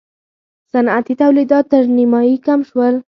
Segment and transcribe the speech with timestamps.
[0.71, 2.95] صنعتي تولیدات تر نییمایي کم شول.